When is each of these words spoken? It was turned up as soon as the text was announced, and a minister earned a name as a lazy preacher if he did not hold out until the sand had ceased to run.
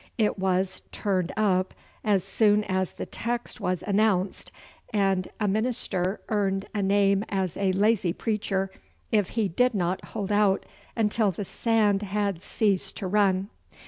It 0.17 0.39
was 0.39 0.81
turned 0.91 1.31
up 1.37 1.75
as 2.03 2.23
soon 2.23 2.63
as 2.63 2.93
the 2.93 3.05
text 3.05 3.61
was 3.61 3.83
announced, 3.85 4.51
and 4.91 5.27
a 5.39 5.47
minister 5.47 6.21
earned 6.29 6.65
a 6.73 6.81
name 6.81 7.23
as 7.29 7.55
a 7.55 7.71
lazy 7.73 8.11
preacher 8.11 8.71
if 9.11 9.29
he 9.37 9.47
did 9.47 9.75
not 9.75 10.03
hold 10.05 10.31
out 10.31 10.65
until 10.95 11.29
the 11.29 11.45
sand 11.45 12.01
had 12.01 12.41
ceased 12.41 12.97
to 12.97 13.05
run. 13.05 13.49